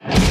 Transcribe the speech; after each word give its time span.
Your 0.00 0.18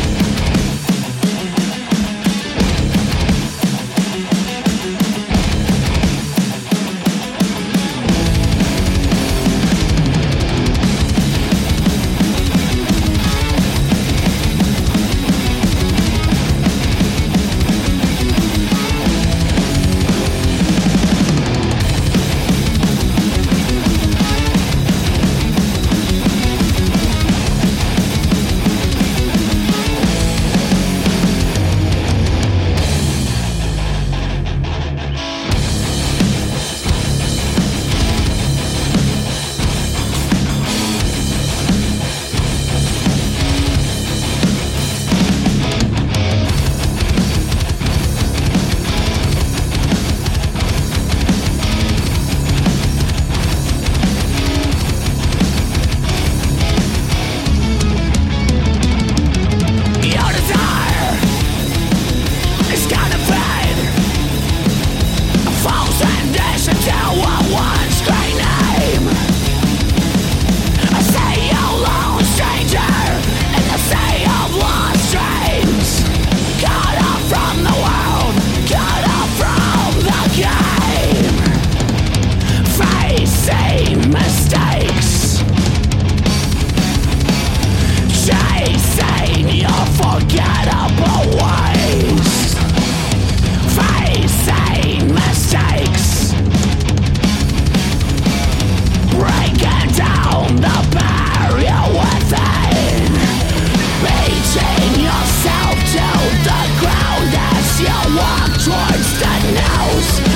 walk 108.15 108.51
towards 108.63 109.09
the 109.19 109.33
nose 109.57 110.27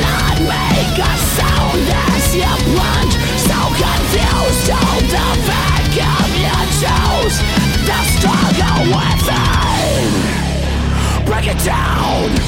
not 0.00 0.38
make 0.40 0.98
a 0.98 1.14
sound 1.36 1.88
as 2.12 2.34
you 2.34 2.52
plunge 2.70 3.14
So 3.48 3.58
confused 3.82 4.66
the 5.14 5.28
The 7.88 8.00
struggle 8.14 8.80
within 8.94 10.10
Break 11.24 11.46
it 11.48 11.60
down. 11.64 12.45